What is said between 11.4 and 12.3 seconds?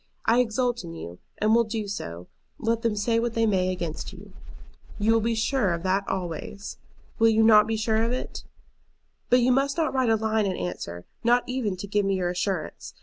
even to give me